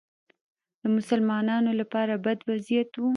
[0.81, 3.01] د مسلمانانو لپاره بد وضعیت و